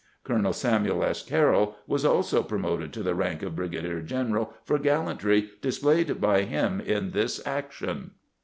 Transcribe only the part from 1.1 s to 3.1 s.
Carroll was also promoted to